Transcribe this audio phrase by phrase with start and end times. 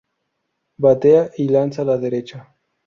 [0.79, 2.49] Batea y lanza a la derecha.